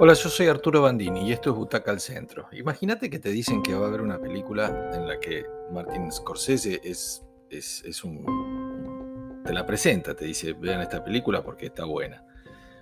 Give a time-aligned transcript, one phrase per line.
[0.00, 2.46] Hola, yo soy Arturo Bandini y esto es Butaca al Centro.
[2.52, 6.80] Imagínate que te dicen que va a haber una película en la que Martin Scorsese
[6.84, 9.42] es, es, un...
[9.44, 12.24] te la presenta, te dice, vean esta película porque está buena.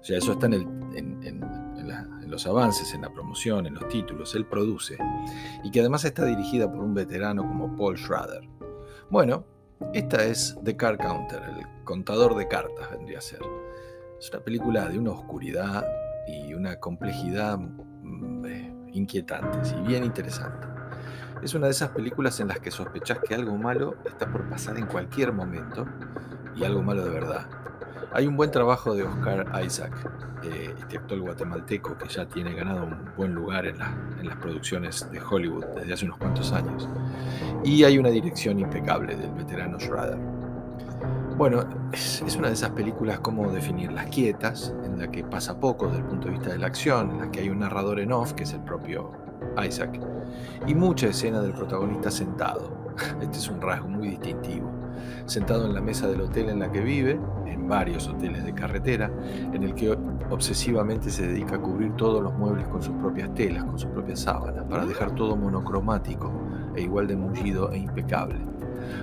[0.00, 0.56] O sea, eso está en,
[0.94, 4.96] en los avances, en la promoción, en los títulos, él produce.
[5.64, 8.48] Y que además está dirigida por un veterano como Paul Schrader.
[9.10, 9.44] Bueno,
[9.92, 13.40] esta es The Card Counter, el contador de cartas vendría a ser.
[14.18, 15.84] Es una película de una oscuridad
[16.26, 20.66] y una complejidad mm, eh, inquietantes y bien interesante.
[21.42, 24.78] Es una de esas películas en las que sospechas que algo malo está por pasar
[24.78, 25.86] en cualquier momento
[26.54, 27.46] y algo malo de verdad.
[28.12, 29.92] Hay un buen trabajo de Oscar Isaac,
[30.44, 33.76] eh, este actor guatemalteco que ya tiene ganado un buen lugar en,
[34.20, 36.88] en, las producciones de Hollywood desde hace unos cuantos años.
[37.64, 40.31] Y hay una dirección impecable del veterano Schrader.
[41.42, 44.06] Bueno, es, una de esas películas, como definirlas?
[44.06, 47.18] Quietas, en la que pasa poco desde el punto de vista de la acción, en
[47.18, 49.10] la que hay un narrador en off, que es el propio
[49.60, 49.98] Isaac,
[50.68, 52.70] y mucha escena del protagonista sentado.
[53.20, 54.70] Este es un rasgo muy distintivo.
[55.26, 59.10] Sentado en la mesa del hotel en la que vive, en varios hoteles de carretera,
[59.52, 59.98] en el que
[60.30, 64.20] obsesivamente se dedica a cubrir todos los muebles con sus propias telas, con sus propias
[64.20, 66.30] sábanas, para dejar todo monocromático
[66.76, 68.38] e igual de mullido e impecable.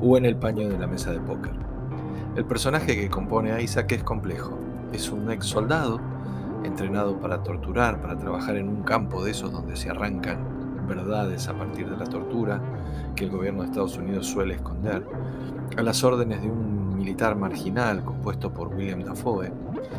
[0.00, 1.72] O en el paño de la mesa de póker
[2.34, 4.58] el personaje que compone a Isaac es complejo.
[4.92, 6.00] Es un ex soldado
[6.64, 11.54] entrenado para torturar, para trabajar en un campo de esos donde se arrancan verdades a
[11.54, 12.60] partir de la tortura
[13.14, 15.06] que el gobierno de Estados Unidos suele esconder,
[15.76, 19.52] a las órdenes de un militar marginal compuesto por William Dafoe.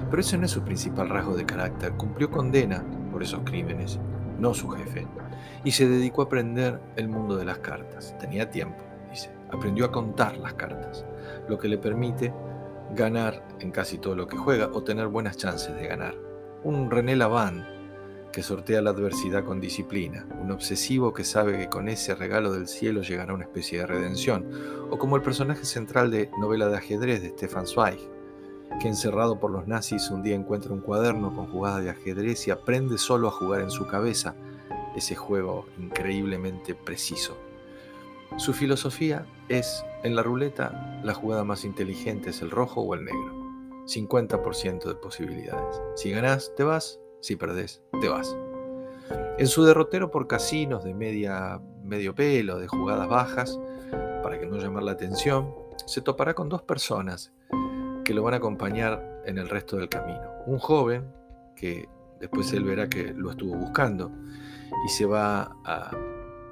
[0.09, 1.94] Pero ese no es su principal rasgo de carácter.
[1.94, 4.00] Cumplió condena por esos crímenes,
[4.39, 5.06] no su jefe,
[5.64, 8.16] y se dedicó a aprender el mundo de las cartas.
[8.20, 8.92] Tenía tiempo.
[9.54, 11.06] Aprendió a contar las cartas
[11.48, 12.34] lo que le permite
[12.96, 16.16] ganar en casi todo lo que juega o tener buenas chances de ganar.
[16.64, 17.64] Un René Lavand
[18.34, 22.67] que sortea la adversidad con disciplina, un obsesivo que sabe que con ese regalo del
[22.67, 24.50] cielo llegará una especie de redención,
[24.89, 28.00] o como el personaje central de novela de ajedrez de Stefan Zweig,
[28.82, 32.52] que encerrado por los nazis un día encuentra un cuaderno con jugadas de ajedrez y
[32.52, 34.36] aprende solo a jugar en su cabeza
[34.95, 37.38] ese juego increíblemente preciso.
[38.38, 43.05] Su filosofía es, en la ruleta, la jugada más inteligente es el rojo o el
[43.05, 43.44] negro.
[43.86, 45.82] 50% de posibilidades.
[45.95, 46.99] Si ganás, te vas.
[47.21, 48.36] Si perdés, te vas.
[49.38, 53.60] En su derrotero por casinos de media, medio pelo, de jugadas bajas,
[54.23, 55.54] para que no llamar la atención,
[55.86, 57.33] se topará con dos personas
[58.04, 60.30] que lo van a acompañar en el resto del camino.
[60.48, 61.14] Un joven,
[61.55, 61.88] que
[62.20, 64.11] después él verá que lo estuvo buscando,
[64.86, 65.92] y se va a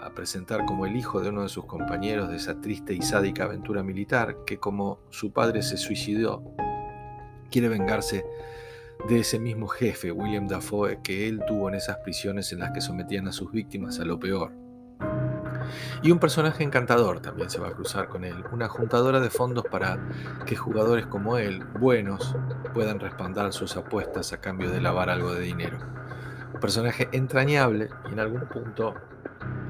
[0.01, 3.43] a presentar como el hijo de uno de sus compañeros de esa triste y sádica
[3.43, 6.43] aventura militar, que como su padre se suicidó,
[7.51, 8.25] quiere vengarse
[9.07, 12.81] de ese mismo jefe, William Dafoe, que él tuvo en esas prisiones en las que
[12.81, 14.51] sometían a sus víctimas a lo peor.
[16.01, 19.65] Y un personaje encantador también se va a cruzar con él, una juntadora de fondos
[19.69, 19.99] para
[20.45, 22.35] que jugadores como él, buenos,
[22.73, 25.77] puedan respaldar sus apuestas a cambio de lavar algo de dinero.
[26.53, 28.95] Un personaje entrañable y en algún punto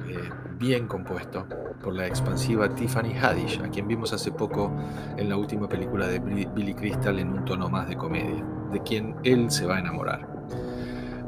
[0.07, 1.45] eh, bien compuesto
[1.81, 4.71] por la expansiva Tiffany Haddish, a quien vimos hace poco
[5.17, 9.15] en la última película de Billy Crystal en un tono más de comedia, de quien
[9.23, 10.27] él se va a enamorar.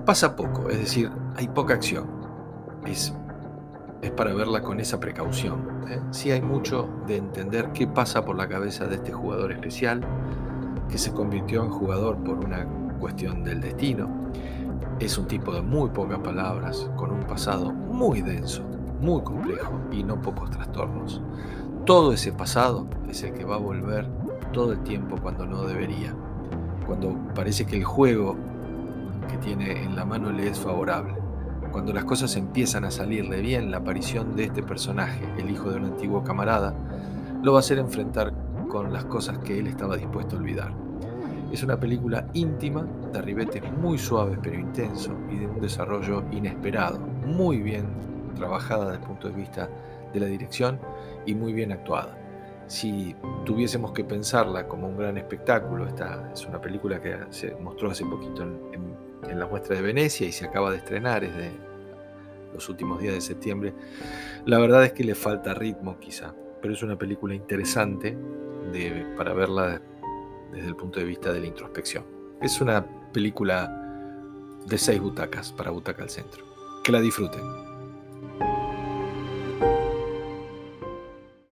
[0.05, 2.07] Pasa poco, es decir, hay poca acción.
[2.85, 3.13] Es,
[4.01, 5.85] es para verla con esa precaución.
[5.89, 5.99] ¿eh?
[6.11, 10.01] Sí hay mucho de entender qué pasa por la cabeza de este jugador especial,
[10.89, 12.67] que se convirtió en jugador por una
[12.99, 14.09] cuestión del destino.
[15.03, 18.63] Es un tipo de muy pocas palabras, con un pasado muy denso,
[19.01, 21.21] muy complejo y no pocos trastornos.
[21.85, 24.07] Todo ese pasado es el que va a volver
[24.53, 26.15] todo el tiempo cuando no debería,
[26.87, 28.37] cuando parece que el juego
[29.29, 31.15] que tiene en la mano le es favorable.
[31.73, 35.79] Cuando las cosas empiezan a salirle bien, la aparición de este personaje, el hijo de
[35.79, 36.73] un antiguo camarada,
[37.41, 38.33] lo va a hacer enfrentar
[38.69, 40.93] con las cosas que él estaba dispuesto a olvidar.
[41.53, 42.83] Es una película íntima,
[43.13, 47.85] de ribetes muy suaves pero intenso y de un desarrollo inesperado, muy bien
[48.35, 49.69] trabajada desde el punto de vista
[50.11, 50.79] de la dirección
[51.27, 52.17] y muy bien actuada.
[52.65, 53.15] Si
[53.45, 58.03] tuviésemos que pensarla como un gran espectáculo, esta es una película que se mostró hace
[58.03, 61.51] poquito en, la muestra de Venecia y se acaba de estrenar desde
[62.51, 63.75] los últimos días de septiembre,
[64.45, 66.33] la verdad es que le falta ritmo quizá,
[66.63, 68.17] pero es una película interesante
[68.71, 69.81] de, para verla
[70.53, 72.05] desde el punto de vista de la introspección.
[72.41, 73.83] Es una película
[74.65, 76.45] de seis butacas para Butaca al Centro.
[76.83, 77.72] Que la disfruten.